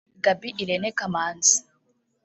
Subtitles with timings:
[0.23, 1.57] Gaby Irene Kamanzi